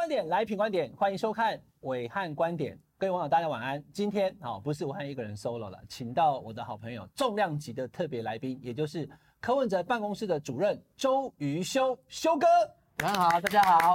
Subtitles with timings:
[0.00, 2.74] 观点来品观点，欢迎收看伟汉观点。
[2.96, 3.84] 各位网友，大家晚安。
[3.92, 9.06] 今天啊，不是武汉一个人 solo 了，请到我的好朋友，重量级的特别来宾，也就是
[9.42, 12.46] 柯文哲办公室的主任周瑜修修哥。
[13.04, 13.94] 晚上好，大家好。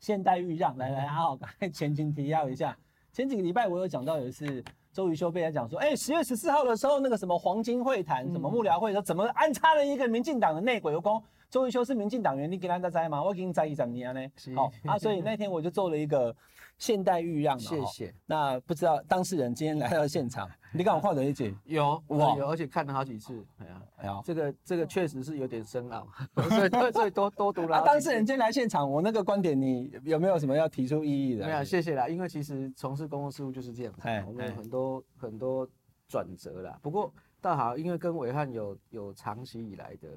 [0.00, 2.76] 现代豫让，来来，好，刚才前情提要一下，
[3.12, 4.64] 前几个礼拜我有讲到有一次。
[4.92, 10.94] 周瑜修被人讲说，哎、欸，十月十四号的时候，那个什么黄金会谈，什么幕僚会说，怎么安插了一个民进党的内鬼？
[10.94, 11.22] 我讲
[11.54, 13.22] 周瑜修是民进党员，你给他在吗？
[13.22, 14.20] 我给你在一怎么样呢？
[14.56, 16.34] 好啊，所以那天我就做了一个
[16.78, 18.12] 现代豫让，谢谢。
[18.26, 20.50] 那不知道当事人今天来到现场。
[20.74, 23.40] 你刚我画的一句有哇有，而且看了好几次。
[23.58, 26.08] 哎呀，哎呀，这个这个确实是有点深奥，
[26.50, 27.84] 所以所以多多读了。
[27.84, 31.46] 当事人今天来现场，我那个观点，你有没有什么要提出异议的？
[31.46, 32.08] 没有，谢谢啦。
[32.08, 35.68] 因为其实从事公共事务就是这样哎，我们有很多很多
[36.08, 36.76] 转折啦。
[36.82, 40.08] 不过倒好，因为跟伟汉有有长期以来的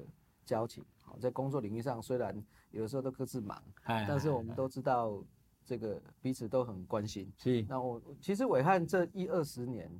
[0.48, 2.34] 交情，好，在工作领域上虽然
[2.70, 5.22] 有的时候都各自忙， 但是我们都知道
[5.64, 7.30] 这个彼此都很关心。
[7.36, 9.90] 是，那我其实伟汉这一二十年。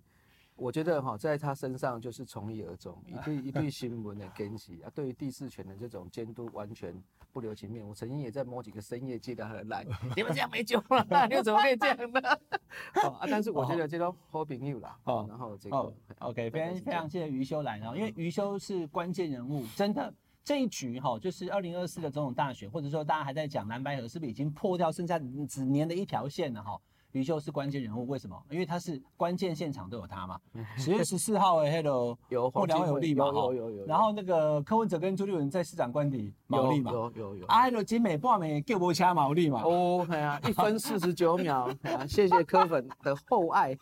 [0.61, 6.93] 我觉得哈，在他身上就是从一而终，一对 一对新闻的跟进啊，对于第四权的这种监督完全
[7.31, 7.87] 不留情面。
[7.87, 12.21] 我曾经也在某几个深夜接到他的来，你们这样没救了，你们怎么可以这样呢？
[13.01, 20.13] 好啊，但是我觉得这种好朋友啦，好，然后这个 OK，非常非常谢谢余修来，然后因为余修是关键人物，真的
[20.49, 26.81] 这一局哈，就是二零二四的总统大选，或者说大家还在讲蓝白河是不是已经破掉，剩下只粘的一条线了哈。
[27.13, 28.37] 瑜修是关键人物，为什么？
[28.51, 30.39] 因为他是关键现场都有他嘛。
[30.77, 33.27] 十月十四号的 Hello 有幕僚有利嘛？
[33.27, 33.87] 有有有。
[33.87, 36.93] 然后那个柯文哲跟朱立伦在市长官邸毛利嘛？
[36.93, 37.47] 有有有。
[37.47, 39.63] 啊，Hello 景美半美给我掐毛利嘛？
[39.65, 41.69] 哦，哎呀，一分四十九秒，
[42.07, 43.75] 谢谢柯粉的厚爱。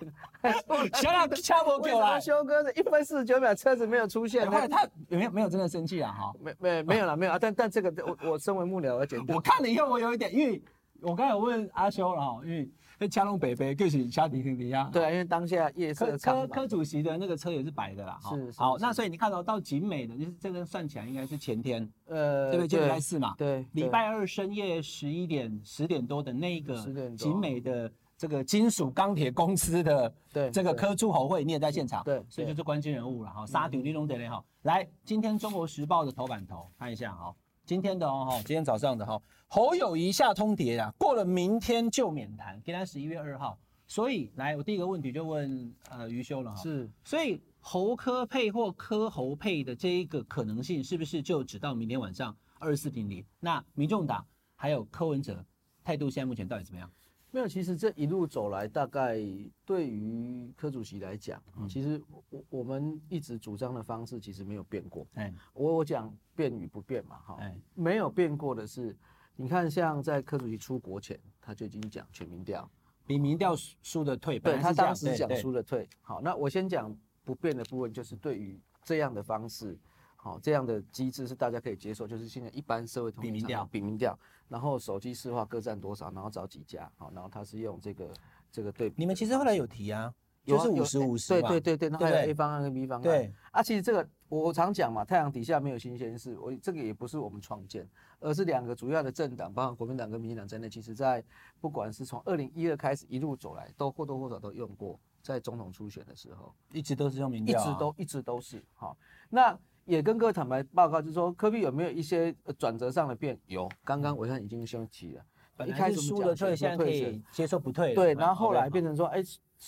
[0.95, 2.21] 小两掐不给我。
[2.21, 4.49] 修哥是一分四十九秒，车子没有出现。
[4.49, 6.13] 他他有没有没有真的生气啊？
[6.13, 7.39] 哈，没没没有了没有啊？
[7.41, 9.35] 但但这个我我身为幕僚我简单。
[9.36, 10.63] 我看了以后我有一点，因为
[11.01, 12.70] 我刚才有问阿修了哈，因为。
[12.98, 22.68] 那嘉龙北北就是下迪停迪呀，对啊，因为当下夜色柯柯主席的那个车也是白的啦，是，是好，那所以你看到到景美的，就是这个算起来应该是前天，呃，对不对？
[22.68, 26.74] 就礼拜四嘛，对，礼拜二深夜十一点十点多的那个
[27.17, 37.35] 景美的这个金属钢铁公司的对这个科诸侯会，你也在现场，对，所以就是关键人物了哈，沙迪利龙德雷哈，来，今天中国时报的头版头看一下哈。
[37.67, 53.25] 今天的哦，今天早上的哈，侯友谊下通牒啊，过了明天就免谈，今天十一月二号，所以来我第一个问题就问呃于修了哈，是，所以侯科配或柯侯配的这一个可能性是不是就只到明天晚上二十四点零？
[53.41, 55.45] 那民众党还有柯文哲
[55.83, 56.89] 态度现在目前到底怎么样？
[57.33, 59.19] 没有，其实这一路走来，大概
[59.64, 65.07] 对于柯主席来讲，嗯、其实我我们一直主张的方式其实没有变过。
[65.14, 67.39] 哎、我我讲变与不变嘛，哈，
[67.75, 68.97] 没有变过的是，
[69.35, 72.70] 你看像在柯主席出国前，他就已经讲全民调，
[73.07, 75.86] 比民调输的退，对他当时讲输的退。
[76.01, 79.79] 好，那我先讲不变的部分，就是对于这样的方式。
[80.27, 88.11] 好，这样的机制是大家可以接受，就是现在一般社会通比民调，比民调，然后手机市话各占多少，然后找几家，好，然后他是用这个
[88.51, 88.97] 这个对比。
[88.98, 90.13] 你们其实后来有提啊，
[90.45, 93.03] 就是五十五十，对对对对，然后还有 A 方案跟 B 方案。
[93.05, 97.89] 对啊，其实这个我常讲嘛，太阳底下没有新鲜事，我这个也不是我们创建，
[98.19, 101.23] 而是两个主要的政党，包括国民党跟民进党在内，其实在
[101.61, 108.98] 不管是从二零一二开始一路走来，都或多或少都用过，在总统初选的时候，一直都是用民调，一直都一直都是好，
[109.31, 109.57] 那。
[109.86, 113.39] 也跟各位坦白报告，就是说，科比有没有一些转折上的变？
[113.47, 115.24] 有，刚刚暐瀚已经先提了。
[115.67, 117.95] 一开始输了退，现在可以接受不退。
[117.95, 119.23] 对，然后后来变成说，哎，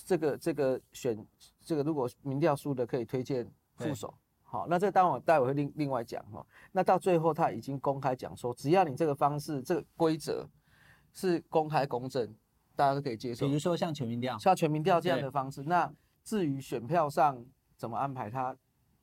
[0.05, 1.27] 这个这个选
[1.63, 4.13] 这个如果民调输的可以推荐副手。
[4.43, 6.45] 好，那这个当然我待会会另另外讲哈。
[6.73, 10.47] 那到最后他已经公开讲说，只要你这个方式这个规则
[11.13, 12.35] 是公开公正，
[12.75, 13.47] 大家都可以接受。
[13.47, 15.63] 比如说像全民调，像全民调这样的方式。
[15.63, 15.91] 那
[16.25, 17.43] 至于选票上
[17.77, 18.55] 怎么安排，他。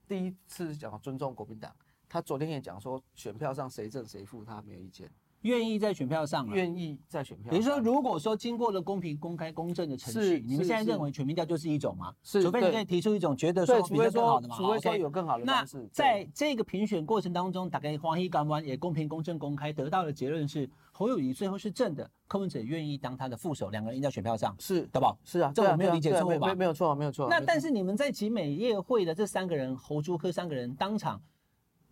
[0.08, 1.76] 第一次讲尊重国民党，
[2.08, 5.12] 他昨天也讲说选票上谁正谁负他没有意见，
[5.46, 7.52] 愿意在选票上，愿意在选票上。
[7.52, 12.12] 比如说，如果说经过了公平、公开、公正的程序，你们现在认为全民调就是一种吗？
[12.24, 15.78] 是，除非你可以提出一种觉得说比较更好的嘛，除非说有更好的方式。
[15.78, 25.16] 那在这个评选过程当中，大概欢喜港湾也公平、公正、公开，得到的结论是侯友谊最后是正的，柯文哲愿意当他的副手，两个人应在选票上，是对吧？
[25.24, 26.48] 是啊，这我没有理解错误吧？
[26.48, 27.28] 没没有错，没有错。
[27.30, 31.22] 那但是你们在集美夜会的这三个人，侯朱柯三个人当场。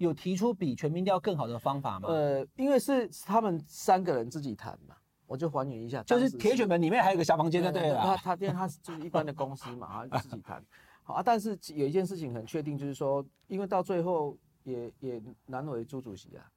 [0.03, 2.09] 有提出比全民调更好的方法吗？
[2.09, 4.95] 呃，因为是他们三个人自己谈嘛，
[5.25, 10.63] 我就还原一下，就是铁血门里面还有一个小房间的，对，他他因为他是就是一般的公司嘛，啊，自己谈。
[11.03, 16.51] 好啊，但是有一件事情很确定，就是说，因为到最后也也难为朱主席啊，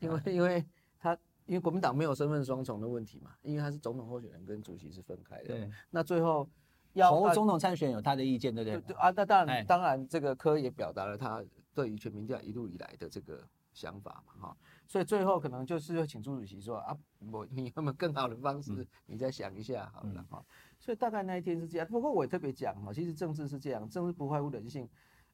[0.00, 0.64] 因为因为
[0.98, 5.48] 他因为国民党没有身份双重的问题嘛，因为他是总统候选人跟主席是分开的。
[5.48, 6.48] 对，那最后
[6.94, 8.80] 要侯总统参选有他的意见，对不对？
[8.80, 11.42] 对啊，那当然，当然这个柯也表达了他
[11.76, 14.56] 对于全民调一路以来的这个想法嘛，哈。
[14.88, 16.96] 所以最后可能就是会请朱主席说啊，
[17.30, 18.86] 我你有没有更好的方式？
[19.04, 20.44] 你再想一下好了哈。
[20.80, 21.86] 所以大概那一天是这样。
[21.86, 24.88] 不过我也特别讲哈，其实政治是这样，政治不外乎人性，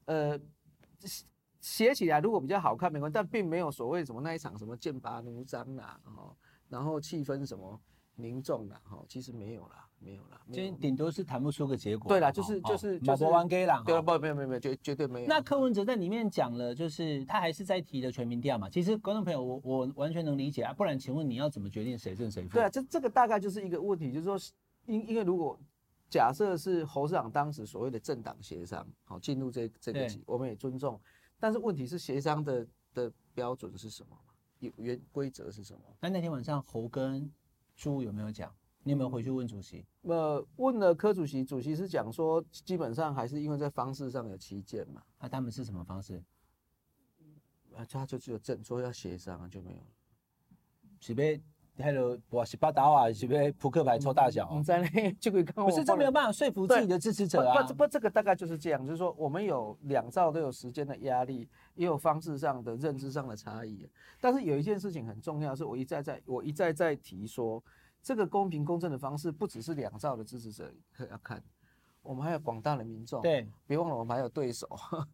[0.07, 0.39] 呃。
[1.61, 6.37] 写起来如果比较好看没关系，但并没有所谓什么那一场什么剑拔弩张啦，哈，
[6.69, 7.81] 然后气氛什么
[8.17, 12.09] 凝重啦，哈，其实没有啦，没有啦，今天顶多是谈不出个结果。
[12.09, 13.23] 对啦，就是就是就是。
[13.23, 15.29] 马博完给啦，对了，不，没有没有没有，绝绝对没有。
[15.29, 18.69] 那柯文哲在里面讲了，就是他还是在提的全民调嘛。
[18.69, 22.55] 其实观众朋友，我我完全能理解啊，不然请问你要怎么决定谁胜谁负？
[22.55, 24.39] 对啊，这这个大概就是一个问题，就是说，
[24.87, 25.59] 因因为如果
[26.11, 31.01] 假设是侯市长当时所谓的政党协商，好进入这这个，我们也尊重。
[31.39, 34.17] 但是问题是协商的的标准是什么？
[34.61, 35.81] 有原规则是什么？
[36.01, 37.29] 那那天晚上侯跟
[37.75, 38.55] 朱有没有讲？
[38.83, 39.85] 你有没有回去问主席？
[40.03, 45.03] 呃，问了柯主席，主席是讲说，基本上还是因为在方式上有歧见嘛。
[45.21, 46.23] 那、啊、他们是什么方式？
[47.75, 49.87] 啊，他就只有正说要协商就没有了。
[51.01, 51.41] 是被。
[51.79, 54.47] 还有我是八刀啊，是被扑克牌抽大小？
[54.55, 55.65] 你在那就可以看。
[55.65, 57.63] 不是，这没有办法说服自己的支持者啊。
[57.63, 63.89] 不不，不，这个大概就是这样，就是说我们有两造都有时间的压力，也有方式上的认知上的差异。
[64.21, 67.65] 但是有一件事情很重要，是我一再在我一再在提说，
[68.03, 70.73] 这个公平公正的方式不只是两兆的支持者
[71.11, 71.43] 要看，
[72.03, 73.23] 我们还有广大的民众。
[73.23, 74.69] 对，别忘了我们还有对手，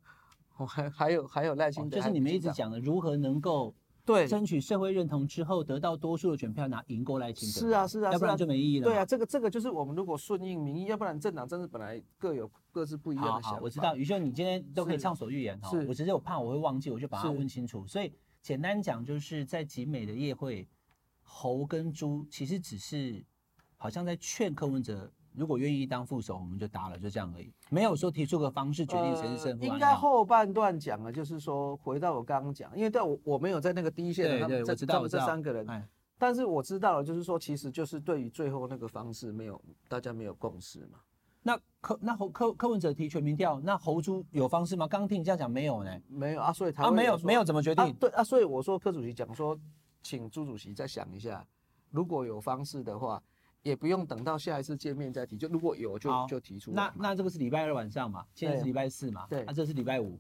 [0.57, 3.75] 我还还有还有赖清德，就是你们一直讲的如何能够。
[4.05, 7.61] 对，争取社会认同之后，得到多数的选票拿赢过来，清德。
[7.61, 8.85] 是啊，是啊，要不然就没意义了。
[8.87, 13.49] 对啊，这个这个就是我们如果顺应民意，要不然政党真的本来各有各自不一样的想法。
[13.51, 15.69] 好，好，我知道，宇轩，你今天都可以畅所欲言哈。
[15.69, 17.87] 是，我只是我怕我会忘记，我就把它问清楚。
[17.87, 20.67] 所以简单讲，就是在集美的夜会，
[21.31, 23.23] 侯跟猪其实只是
[23.77, 25.13] 好像在劝柯文哲。
[25.35, 29.65] 如果愿意当副手，我们就打了，就这样而已，没有说提出个方式决定谁是胜负。
[29.67, 35.85] 应该后半段讲了，就是说回到我刚刚讲，因为在我我没有在那个第一线的他们这他们这三个人，
[36.19, 40.99] 但是我知道了，就是说其实就是对于最后那个方式没有大家没有共识嘛。
[41.43, 44.89] 那柯那侯柯柯文哲提全民调，那侯猪有方式吗？
[44.89, 46.01] 刚刚听你这样讲没有呢？
[46.09, 47.95] 没有啊，所以他啊没有没有怎么决定？
[47.95, 49.57] 对啊，所以我说柯主席讲说，
[50.03, 51.47] 请朱主席再想一下，
[51.91, 53.23] 如果有方式的话。
[53.63, 56.71] 也不用等到下一次见面再提，就如果有就就提出。
[56.71, 60.19] 那那这个是礼拜二晚上嘛，现在是礼拜四嘛，对，那这是礼拜五，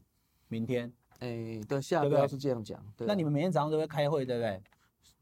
[0.48, 0.92] 明天。
[1.20, 2.84] 哎，对，下标是这样讲。
[2.98, 4.62] 那你们每天早上都会开会，对不对？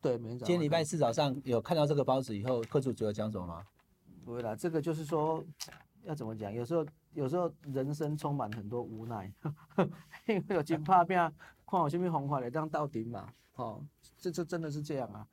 [0.00, 0.46] 对，每天早上。
[0.46, 3.62] 今天礼拜四早上有看到这个包子以后，柯主主要讲什么吗？
[4.24, 5.44] 不会啦，这个就是说
[6.02, 6.52] 要怎么讲？
[6.52, 9.30] 有时候有时候人生充满很多无奈，
[10.26, 11.20] 因为有金怕变，
[11.66, 13.84] 看我这边红花来当到底嘛，哦，
[14.26, 15.26] 这这真的是这样啊。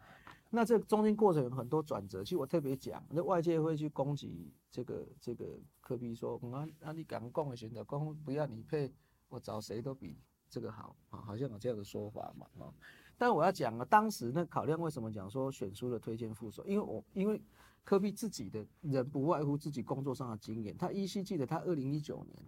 [0.52, 8.94] 那这中间过程有很多转折，其实我特别讲，那外界会去攻击这个这个科比说，啊啊你敢讲的选择，讲不要你配，
[9.30, 10.16] 我找谁都比
[10.48, 12.72] 这个好啊，好像有这样的说法嘛啊。
[13.18, 17.42] 但我要讲啊，当时那考量为什么讲说选输了推荐副手，因为我因为
[17.84, 22.46] 科比自己的人不外乎自己工作上的经验，他依稀记得他二零一九年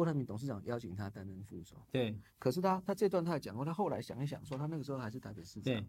[0.00, 5.84] 郭台铭董事长邀请他担任副手，对，可是他他这段他也讲过，他后来想一想说，他那个时候还是台北市长，对，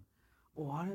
[0.65, 0.85] 哇。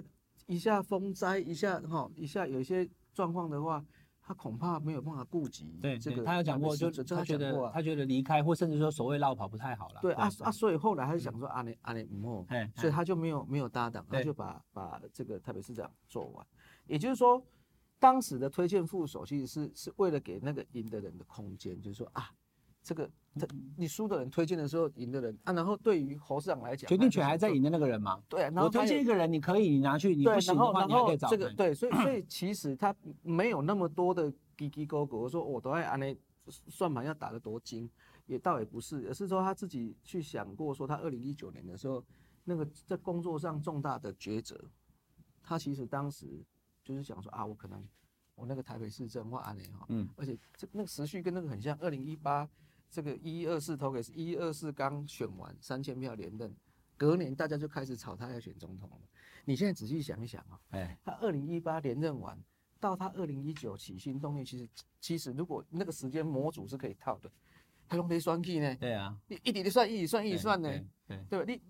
[0.46, 3.84] 一下风灾，一下哈，一下有一些状况的话，
[4.20, 5.78] 他恐怕没有办法顾及。
[5.80, 10.00] 对，这个他有讲过，就他觉得他觉得离开或甚至说所谓落跑不太好了。
[10.02, 12.46] 对啊啊，所以后来他就想说阿内阿内姆，
[12.76, 16.46] 所以他就没有没有搭档，他就把把这个台北市长做完。
[16.86, 17.42] 也就是说，
[17.98, 22.30] 当时的推荐副手其实是是为了给那个赢的人的空间，就是说啊。
[22.86, 23.44] 这个他
[23.76, 28.22] 你输的人推荐的时候赢的人啊，然后对于侯市长来讲，决定权还在赢的那个人嘛？
[28.28, 31.28] 对，然后我推荐一个人，你可以你拿去，你不行的话你还可以找。
[31.28, 36.16] 这个对，所以所以其实他没有那么多的叽叽勾勾，说我都爱安内
[36.46, 37.90] 算盘要打得多精，
[38.26, 42.00] 也倒也不是，而是说他自己去想过，说他二零一九年的时候
[42.44, 44.56] 那个在工作上重大的抉择，
[45.42, 46.40] 他其实当时
[46.84, 47.84] 就是想说啊，我可能
[48.36, 52.48] 我那个台北市政或安内哈，嗯，而且这那个时序跟那个很像，二零一八。
[52.90, 56.54] 这个一一二四投给是一一二四刚选完三千票连任，
[56.96, 58.98] 隔年大家就开始炒他要选总统了。
[59.44, 62.36] 你现在仔细想一想啊，哎，他二零一八连任完，
[62.80, 64.68] 到他二零一九起心动念，其实
[65.00, 67.30] 其实如果那个时间模组是可以套的，
[67.88, 68.74] 他用没算计呢？
[68.76, 70.68] 对啊，你一点点算一算一算呢？
[71.06, 71.44] 对，对吧？
[71.46, 71.60] 你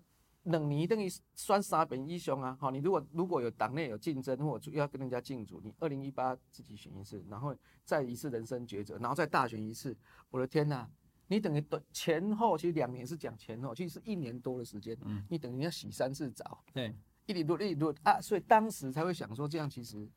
[0.51, 2.57] 两年等于算三本一雄啊。
[2.59, 9.95] 好，你如果如果有党内有竞争，或者要跟人家竞逐，你二零一八自己选一次，然后再一次人生抉择，然后再大选一次，
[10.31, 10.89] 我的天呐！
[11.27, 14.97] 你等于等前后，其实两年是讲前后，其实是一年多的时间。
[15.03, 16.63] 嗯，你等于要洗三次澡。
[16.73, 20.09] 对，一里路一里路啊，所以当时才会想说这样其实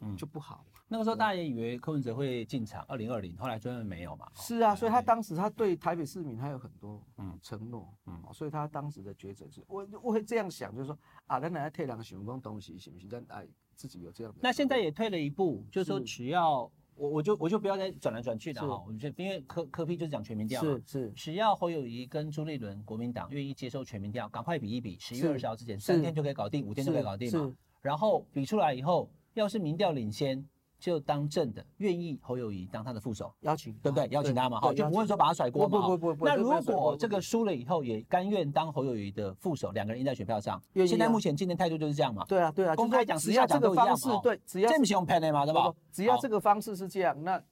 [0.00, 0.66] 嗯就不好。
[0.88, 4.30] 那个时候大家也以为柯文哲会进场二零二零，后来真的没有嘛？
[4.34, 13.08] 是啊，所以他当时他对台北市民他有很多嗯承诺嗯，所以他当时的抉择是，我我会这样想，就是说啊，咱来退两个选工东西行不行？
[13.10, 14.34] 但哎，自己有这样。
[14.40, 16.70] 那现在也退了一步，就是说只要。
[16.96, 30.44] 我我就我就不要再转来转去的哈，我觉得因为科科批就是讲全民调嘛，是是，只要侯友谊跟朱立伦国民党愿意接受全民调，赶快比一比，十一月二十号之前三天就可以搞定，五天就可以搞定嘛，然后比出来以后，要是民调领先。
[30.78, 34.06] 就当正的，愿意侯友谊当他的副手，邀请对不对？
[34.10, 35.80] 邀请他嘛，好，就不会说把他甩锅嘛。
[35.80, 36.24] 不不不不。
[36.26, 40.60] 那如果这个输了以后，也甘愿当侯友谊的副手，两个人印在选票上。
[40.86, 42.24] 现在目前今天态度就是这样嘛。
[42.28, 42.76] 对啊对啊。
[42.76, 44.20] 公开讲，私下讲都一样嘛。
[44.22, 45.72] 对，只要这么用骗的嘛，对吧？
[45.90, 47.42] 只要这个方式是这样，那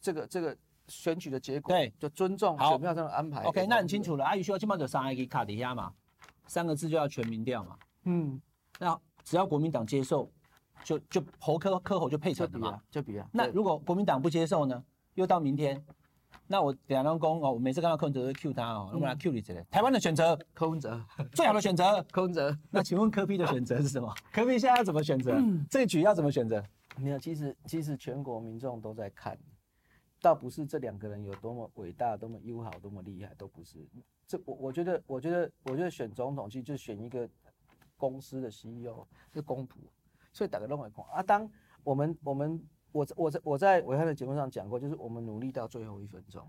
[0.00, 0.56] 这个这个
[0.88, 3.44] 选举的结果，对，就尊重选票上的安排。
[3.44, 4.24] OK，那很清楚了。
[4.24, 5.92] 阿宇需要今晚就上一个卡底下嘛，
[6.46, 7.76] 三个字就要全民调嘛。
[8.04, 8.40] 嗯，
[8.80, 10.28] 那只要国民党接受。
[10.84, 13.28] 就就侯科科侯就配成的嘛，就比啊。
[13.32, 14.82] 那如果国民党不接受呢？
[15.14, 15.84] 又到明天，
[16.46, 19.66] 那我两张公哦，我每次看到柯文哲都 Q 他哦，我们来 Q 你这类。
[19.70, 22.56] 台湾的选择，柯文哲最好的选择， 柯文哲。
[22.70, 24.14] 那请问柯 P 的选择是什么？
[24.32, 25.36] 柯 P 现在要怎么选择？
[25.68, 26.62] 这一局要怎么选择？
[26.96, 29.36] 没有，其实其实全国民众都在看，
[30.22, 33.84] 倒不是这两个人有多么伟大、多么友好、多么厉害，都不是。
[34.26, 37.28] 这我我觉得，我觉得，我觉得选总统其实就选一个
[37.96, 39.74] 公司的 CEO 是公仆。
[40.38, 41.50] 所以打个认为空啊，当
[41.82, 46.46] 我们我们我我在我在伟汉的节目上讲过，就是我们努力到最后一分钟。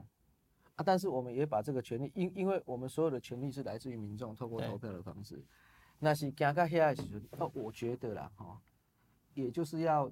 [0.75, 5.43] 啊，但是我们也把这个权利，因因为我们所有的权利是来自于民众，透过投票的方式，
[5.97, 7.01] 那是加加下来时
[7.35, 8.61] 候，哦，我觉得啦哈，
[9.33, 10.11] 也就是要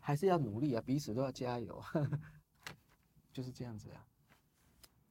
[0.00, 1.80] 还是要努力啊，彼此都要加油，
[3.32, 4.04] 就是这样子啊，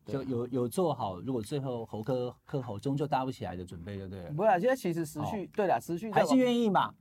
[0.06, 4.24] 就有有做好，如果最后侯柯柯侯终究搭不起来的准备，就对？
[4.24, 4.34] 了。
[4.34, 6.94] 不是，现在其实持续对啦，持续还是愿意嘛。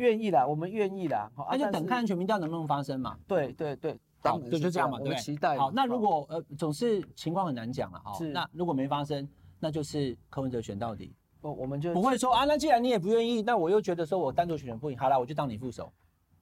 [0.00, 3.16] 愿意啦，我们愿意啦，那就等看全民调能不能发生嘛。
[3.26, 5.56] 对对对，好，就就这样嘛，对，期待。
[5.56, 8.28] 好，那如果呃总是情况很难讲了哈，是。
[8.30, 9.28] 那如果没发生，
[9.60, 11.14] 那就是柯文哲选到底。
[11.40, 15.92] 不，我们就不会说啊，那既然你也不愿意，那我又觉得说我单独选选不赢，好了，我就当你副手。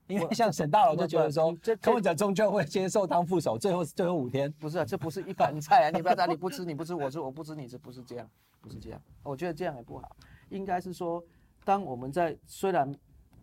[0.07, 4.53] 因为像沈大佬就觉得说，柯文哲终究会接受当副手，最后最后五天。
[4.61, 8.29] 不是啊，这不是一盘菜啊，你不要打你不吃你不吃我吃我不吃你吃，不是这样，
[8.61, 9.01] 不是这样。
[9.23, 10.15] 我觉得这样也不好，
[10.51, 11.25] 应该是说，
[11.65, 12.95] 当我们在虽然。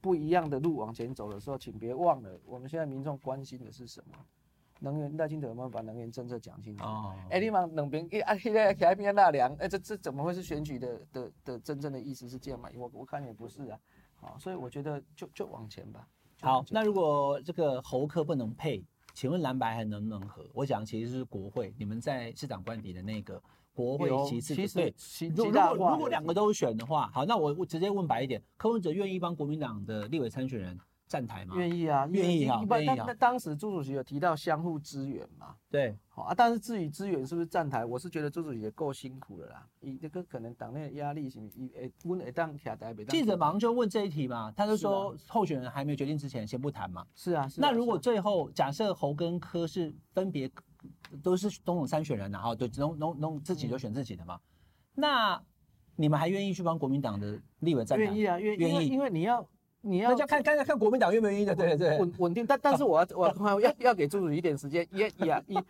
[0.01, 4.17] 不一样的路往前走的时候，请别忘了，我们现在民众关心的是什么？
[4.79, 6.83] 能源赖清德有没有把能源政策讲清楚？
[6.83, 12.67] 哦，哎，你往两边一啊，现在开边纳凉，哎，这这怎么会是选举的的的真正的意思是这样吗？
[12.75, 13.79] 我我看也不是啊，
[14.15, 16.07] 好，所以我觉得就就往前吧。
[16.41, 20.49] 好，那如果这个侯科不能配，请问蓝白还能不能合？
[20.53, 23.41] 我讲其实是国会，你们在市长官邸的那个。
[23.73, 24.93] 国会其次，其实对，
[25.29, 31.55] 如果如果两个都选的话，好，那我我直接问白一点，柯文哲愿意帮国民党的立委参选人站台吗？
[31.57, 33.05] 愿意啊，愿意啊，愿意啊。
[33.07, 35.55] 那当时朱主席有提到相互支援嘛？
[35.69, 36.33] 对，好啊。
[36.35, 39.65] 但是至于支援是不是站台，我是觉得朱主席也够辛苦了啦。
[39.79, 43.05] 以这个可能党内的压力行，以诶温诶当卡台北。
[43.05, 47.05] 记者马上就问这一题嘛，他就说候选人还没有决定之前，先不谈嘛。
[47.15, 50.51] 是啊，那如果最后假设侯跟柯是分别。
[51.23, 54.39] 都是总统参选人，然后对，农农农自己就选自己的嘛。
[54.95, 55.41] 那
[55.95, 58.03] 你们还愿意去帮国民党的立委站台？
[58.03, 59.47] 愿意啊，愿意，因为你要
[59.81, 61.97] 你要那就看看看国民党愿不愿意的，对对。
[61.99, 65.63] 稳稳定，但但是我要我要要给朱主席一点时间，也也也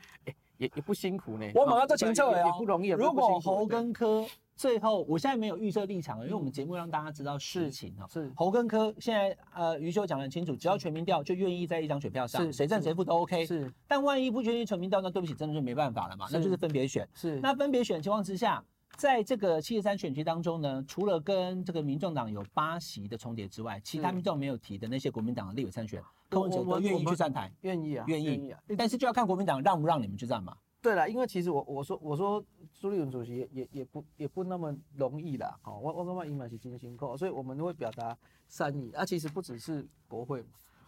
[0.57, 1.49] 也也不辛苦呢。
[1.55, 2.89] 我马上做前奏了，也不容易。
[2.89, 4.25] 如果侯跟柯。
[4.61, 8.05] 最后，我现在没有预设立场了，因为我们节目让大家知道事情哈。
[8.07, 13.43] 是侯跟科现在呃，余秀讲得很清楚，只要全民调就愿意在一张选票上，谁胜谁负都 OK。
[13.43, 17.09] 是，但万一不愿意全民调，那对不起，真的就没办法了嘛，那就是分别选。
[17.15, 18.63] 是，那分别选的情况之下，
[18.97, 25.99] 在这个七十三选区当中呢，除了跟这个民众党有八席的重叠之外，其他民众没有提的那些国民党的立委参选，
[26.29, 28.53] 柯文哲都愿意去站台，愿意啊，愿意。
[28.77, 30.55] 但是就要看国民党让不让你们去站嘛。
[30.81, 38.91] 对了，因为其实我我说我说朱立伦主席也也也不也不那么容易啦，好，我我干嘛隐瞒是真心话，所以我们都会表达善意。
[38.91, 40.43] 啊，其实不只是国会，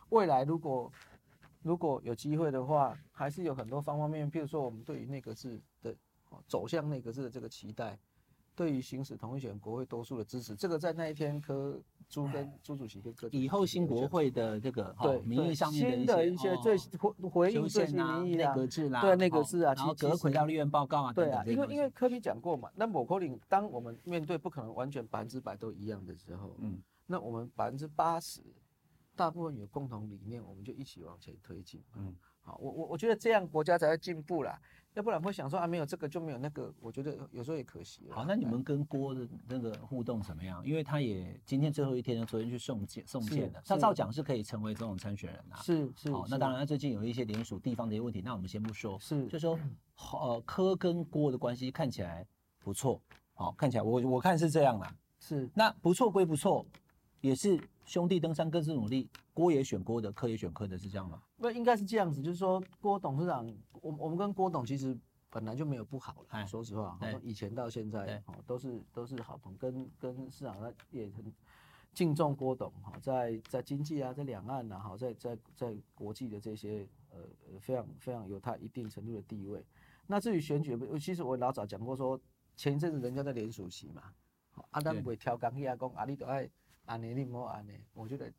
[0.09, 0.91] 未来如果
[1.61, 5.95] 如果有机会的话，还是有很多方方面面，譬如说我们对于内阁制的
[6.47, 7.97] 走向内阁制的这个期待。
[8.55, 11.81] 对于行使同意权国会多数的支持，这个在那一天柯
[12.13, 18.53] 朱跟朱主席跟柯以后新国会的这个对民意上面的一些最回回应最新民意啊，
[19.01, 28.41] 对内阁制啊，然后阁揆到立院报告啊，对啊，因为因为科比讲过嘛，那某可能当我们面对不可能完全百分之百都一样的时候，嗯，那我们百分之八十
[29.15, 34.59] 大部分有共同理念，我们就一起往前推进，嗯，好，我我我觉得这样国家才会进步啦。
[34.93, 38.07] 要不然会想说啊，没有这个就没有那个，我觉得有时候也可惜。
[38.11, 40.63] 好，那你们跟郭的那个互动怎么样？
[40.63, 45.57] 因为他也今天最后一天呢，昨天去送件送件的，他照讲是可以成为总统参选人啊。
[45.63, 46.11] 是是。
[46.11, 48.99] 好，那当然他最近有一些联署地方的一些问题，那我们先不说。
[48.99, 49.25] 是。
[49.29, 49.59] 就说，
[50.11, 52.23] 呃，柯跟郭的关系看起来
[52.59, 53.01] 不错，
[53.33, 54.95] 好，看起来我我看是这样啦。
[55.19, 55.49] 是。
[55.55, 56.63] 那不错归不错，
[57.21, 61.19] 也是兄弟登山各自努力，郭也选郭的，柯也选柯的，是这样吗？
[61.43, 63.45] 不，应该是这样子，就是说郭董事长。
[63.81, 64.97] 我我们跟郭董其实
[65.29, 71.33] 本来就没有不好了，说实话，从以前到现在，哦，都是都是好朋友，跟跟市长他也很
[71.93, 77.19] 敬重郭董，哈，在在经济啊，在两岸啊，哈，在在在国际的这些呃
[77.59, 79.65] 非常非常有他一定程度的地位。
[80.07, 82.17] 那至于选举，其实我老早讲过说，
[82.55, 84.13] 前一阵子人家在联署席嘛，
[84.71, 86.49] 阿丹不会挑钢去啊，讲阿里都爱
[86.85, 88.31] 安内你莫安内，我觉得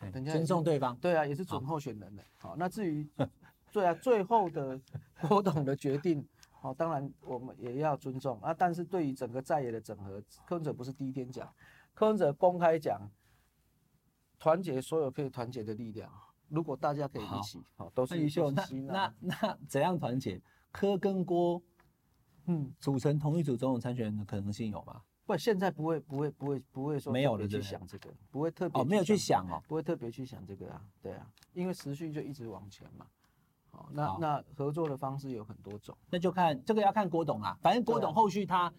[0.00, 3.08] 哎，人家尊重对方，对啊，也是准候选人的，好，那至于。
[3.72, 4.80] 对啊，最后的
[5.28, 6.26] 郭董的决定，
[6.60, 8.52] 哦，当然我们也要尊重啊。
[8.52, 11.48] 但是对于整个在野的整合，柯文哲不是第一天讲，
[11.94, 13.00] 柯文哲公开讲，
[14.40, 16.12] 团结所有可以团结的力量。
[16.48, 18.16] 如果大家可以一起，好，都是。
[18.18, 20.42] 那那那怎样团结？
[20.72, 21.62] 柯跟郭，
[22.46, 25.00] 嗯，组成同一组总统参选人的可能性有吗？
[25.30, 33.06] 不，现在不会，不会，不会，不会说没有了去想这个，不会特别哦，没有去想哦，不会特别去想这个啊，对啊，因为时序就一直往前嘛。
[33.70, 37.56] 好那那合作的方式有很多种，那就看这个要看郭董啊。
[37.62, 38.72] 反正郭董后续他，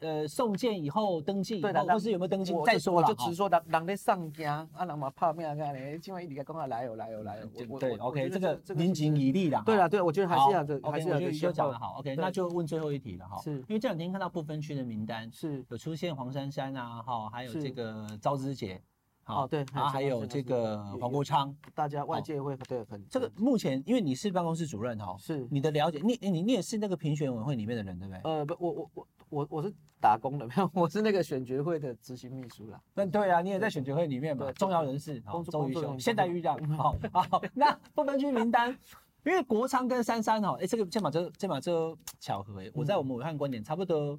[0.00, 3.06] 呃，送件以后登记以后，或是有没有登记再说了。
[3.08, 5.72] 就只说人人在上家，啊，人嘛怕面啊？
[5.72, 7.78] 你今晚一直讲啊，来有来有来有。
[7.78, 9.62] 对，OK，这个民情以立的。
[9.64, 11.98] 对啊，对，我觉得还是要这，还是要就讲的好。
[11.98, 13.40] OK，那就问最后一题了哈。
[13.42, 18.80] 是，因为这两天看到不分区的名单是有出现黄珊珊啊，哈，还有这个赵之杰。
[19.34, 28.20] 哦，对，然后还有这个黄国昌，大家外界会对很这个目前，因为你是办公室主任哈，是你的了解，你你你也是那个评选委员会里面的人对不对？
[28.22, 32.80] 呃，不，我我我我我是打工的，没有，我是那个选举会的执行秘书啦。
[32.94, 36.58] 那对啊，你也在选举会里面嘛，重要人士，周瑜修，现代预料。
[36.76, 38.70] 好，好，那不分区名单，
[39.24, 44.18] 因为国昌跟珊珊哈，哎，这个这马这这马这巧合哎，我在我们武汉观点差不多。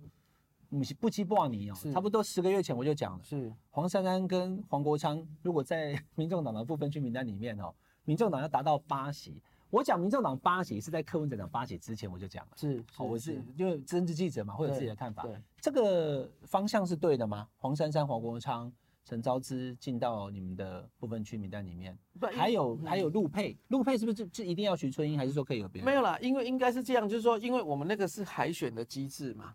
[0.77, 3.53] 不是不羁不忘你哦，差不多十个月前我就讲了，是。
[3.69, 7.73] 黄珊珊跟黄国昌，如果在 民众党的部分区名单里面哦，
[8.05, 17.47] 民众党要达到八席，我讲民众党八席是在柯文哲讲八席之前我就讲了，是，我是因为政治记者嘛，会有自己的看法，对，这个方向是对的吗？
[17.57, 18.71] 黄珊珊、黄国昌、
[19.05, 21.95] 陈昭姿进到你们的部分区名单里面，
[22.33, 25.85] 还有还有陆配，陆配是不是就就一定要徐春英，还是说可以有别人？
[25.85, 29.53] 没有啦，因为应该是这样，就是说，因为我们那个是海选的机制嘛。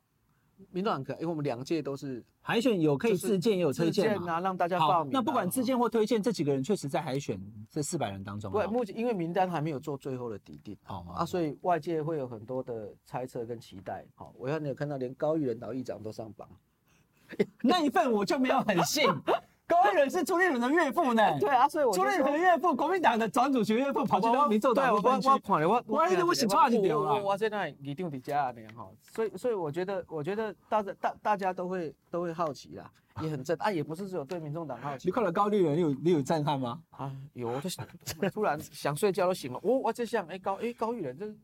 [0.78, 5.10] 民众党可，因为我们两届都是海选，有可以自荐也有推荐啊，让大家报名。
[5.12, 7.36] 那不管自荐或推荐，这几个人确实在海选
[7.68, 8.52] 这四百人当中。
[8.52, 14.06] 对，目前因为名单还没有做最后的底定，好啊，所以外界会有很多的猜测跟期待。
[14.14, 16.48] 好，我看你有看到连高玉仁老议长都上榜，
[17.60, 19.04] 那一份我就没有很信。
[19.68, 21.22] 高玉仁是朱立伦的岳父呢？
[21.38, 25.28] 对啊，所以我朱立伦的岳父，国民党的党主席岳父跑去当民众党不分区。
[25.28, 27.22] 我我我我我是差一点了。
[27.22, 35.06] 我现在一定得加那哈，所以所以我觉得我觉得大家大大家都会都会好奇啦，也很正啊，也不是只有对民众党好奇。
[35.06, 36.80] 你看了高玉仁，你有你有震撼吗？
[36.90, 37.86] 啊，有，我就想
[38.32, 39.60] 突然想睡觉都醒了。
[39.62, 41.36] 我我在想，哎高哎高玉仁这是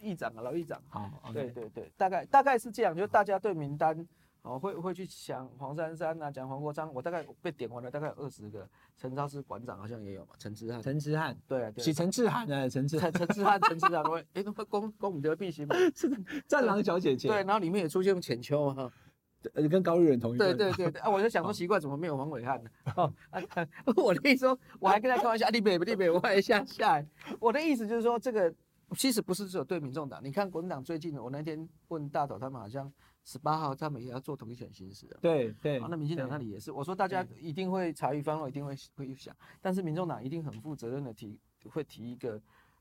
[0.00, 0.80] 议长啊，老议长。
[0.88, 4.06] 好，对对对，大概大概是这样，就大家对名单。
[4.44, 8.68] 哦，会会去想黄珊珊啊，讲黄国昌，我大概被点完了，大概有二十个。
[8.94, 10.34] 陈超是馆长，好像也有嘛。
[10.38, 16.10] 陈之汉，陈之汉，对，是陈志汉的陈志，陈陈志汉，陈志汉，我哎，公公母的必须嘛， 是
[16.46, 17.28] 战狼小姐姐。
[17.28, 18.92] 对，然后里面也出现浅秋啊，
[19.54, 20.38] 呃，跟高玉仁同一。
[20.38, 22.70] 对对对对，啊，我就想说奇怪，怎么没有黄伟汉呢？
[22.96, 23.10] 哦，
[23.96, 27.06] 我的意思说，我还跟他开玩笑，立北不立北，我还下下来。
[27.40, 28.54] 我的意思就是说，这个
[28.94, 32.92] 其实不是只有对民众党，你看国民党最近，我那天问大头，他们好像。
[33.24, 36.70] 十八号他们也要做同一选形式的，对对，那民进党那里也是。
[36.70, 42.38] 我说大家一定会茶余饭后一定会会想，但是民众党一定很负责任的提，会提一个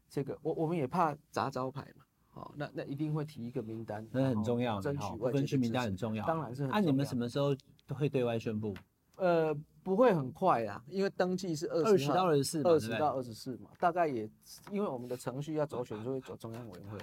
[0.09, 6.65] 这个，我我们也怕砸招牌嘛，好，那那一定会提一个名单，那很重要，争取外分区名单很重要，当然是。
[6.65, 7.55] 按你们什么时候
[7.87, 8.75] 都会对外宣布？
[9.15, 14.29] 呃，不会很快啊，因为登记是二十到二十四，二十到二十四嘛，大概也
[14.71, 16.99] 因为我们的程序要走选，就会走中央委员会。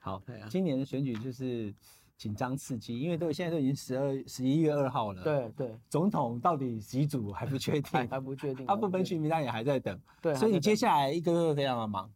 [0.00, 1.74] 好，今年的选举就是。
[2.16, 5.22] 紧张刺激，因为都现在都已经十二十一月二号了。
[5.22, 8.64] 对对，总统到底几组还不确定，还不确定。
[8.68, 9.98] 他不分区名单也还在等。
[10.22, 12.10] 对，所以你接下来一个月非常的忙。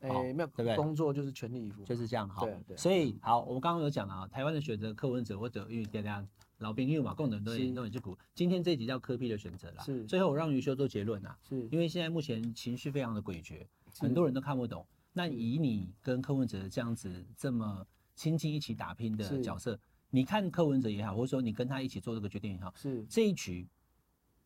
[0.00, 0.76] 哎，没有，对不对？
[0.76, 2.28] 工作就是全力以赴，就是这样。
[2.28, 2.76] 好，对对。
[2.76, 6.22] 所以好，我们刚刚有讲了啊，台湾的选择，柯文哲或者因为大家
[6.58, 8.16] 老兵，因为嘛，共同都都很辛苦。
[8.34, 9.82] 今天这一集叫柯比的选择啦。
[9.82, 10.04] 是。
[10.04, 13.66] 最后我让余修做结论呐，是因为现在目前情绪非常的诡谲，
[13.98, 14.86] 很多人都看不懂。
[15.12, 19.78] 那以你跟柯文哲这样子这么亲近一起打拼的角色，
[20.10, 23.68] 你看柯文哲也好，或者说你跟他一起做这个决定也好，是这一局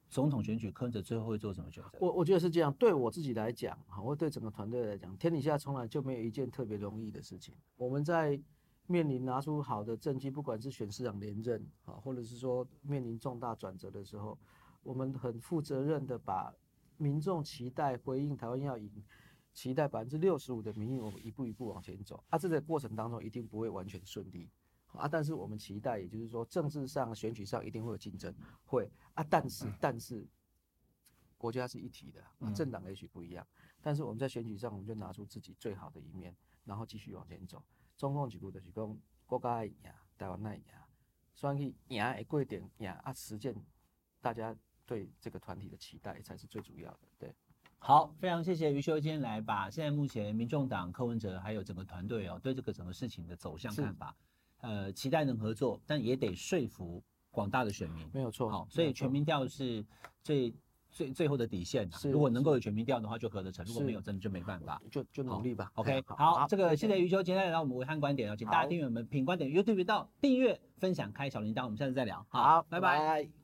[0.09, 1.91] 总统选举，柯文哲最后会做什么选择？
[2.01, 7.55] 我我觉得是这样，对我自己来讲，哈，或对整个团队来讲，天底下从来就没有一件特别容易的事情。
[7.77, 8.41] 我们在
[8.87, 14.39] 面临拿出好的政绩，不管是选市长连任，啊，或者是说面临重大转折的时候，
[14.83, 16.51] 我们很负责任的把
[16.97, 18.91] 民众期待回应台湾要赢，
[19.59, 22.23] 期待百分之六十五的民意，我们一步一步往前走。
[22.29, 24.49] 啊，这个过程当中一定不会完全顺利。
[24.93, 28.33] 啊，但是我们期待，也就是说，政治上、选举上一定会有竞争，
[28.65, 30.25] 会啊，但是但是，
[31.37, 33.45] 国家是一体的，啊，政党也许不一样，
[33.83, 37.61] 但是我们在选举上，我们就拿出自己最好的一面，然后继续往前走。
[37.97, 39.75] 中共几步就是讲，国家赢，
[40.17, 40.63] 台湾赢，
[41.35, 43.53] 选举赢的过程赢啊，实践
[44.21, 47.01] 大家对这个团体的期待才是最主要的。
[47.19, 47.35] 对，
[47.79, 54.15] 好，非常谢谢余修今天来把现在目前民众党柯文哲还有整个团队哦，对这个整个事情的走向看法。
[54.61, 58.51] 呃，期待能合作，但也得说服广大的选民，没有错。
[58.51, 59.87] 好，所以全民调是
[60.23, 60.53] 最
[60.91, 61.89] 最最后的底线。
[61.93, 64.83] 是，如果能够有全民调的话，就合得成；如果没有，真的就没办法。
[64.91, 65.71] 就就努力吧。
[65.75, 71.63] OK，好，这个谢谢余修今天来到我们维汉观点哦，请大家订阅我们品观点 YouTube 频道，订阅、分享、开小铃铛。
[71.63, 72.27] 我们下次再聊。
[72.29, 73.38] 好，拜拜。